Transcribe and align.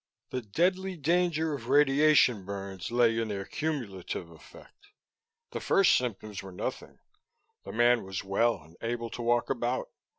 The 0.31 0.41
deadly 0.41 0.97
danger 0.97 1.53
of 1.53 1.69
radiation 1.69 2.43
burns 2.43 2.89
lay 2.89 3.19
in 3.19 3.27
their 3.27 3.45
cumulative 3.45 4.31
effect; 4.31 4.87
the 5.51 5.59
first 5.59 5.95
symptoms 5.95 6.41
were 6.41 6.51
nothing, 6.51 6.97
the 7.65 7.71
man 7.71 8.03
was 8.03 8.23
well 8.23 8.59
and 8.63 8.75
able 8.81 9.11
to 9.11 9.21
walk 9.21 9.51
about. 9.51 9.89